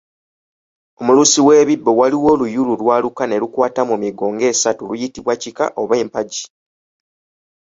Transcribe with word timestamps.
Omulusi 0.99 1.39
w'ekibbo 1.47 1.91
waliwo 1.99 2.27
oluyulu 2.35 2.71
lw'aluka 2.81 3.23
ne 3.27 3.35
lukwata 3.41 3.81
mu 3.89 3.95
migo 4.03 4.25
ng'esatu 4.33 4.81
luyitibwa 4.89 5.31
ekika 5.37 5.65
oba 5.81 5.95
empagi 6.03 6.43